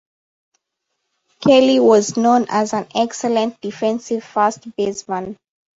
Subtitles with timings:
[1.41, 5.37] Kelly was known as an excellent defensive first baseman.